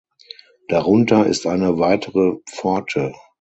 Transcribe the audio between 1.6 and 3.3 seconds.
weitere Pforte.